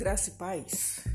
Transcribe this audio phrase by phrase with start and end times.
[0.00, 1.09] Graça e paz.